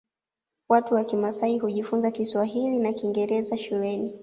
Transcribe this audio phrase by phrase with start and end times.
[0.69, 4.19] Watu wa kimasai hujifunza kiswahili na kingeraza shuleni